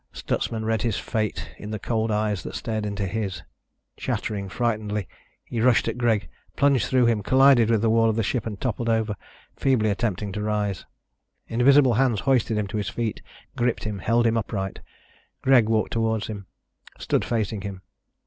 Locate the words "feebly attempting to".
9.55-10.41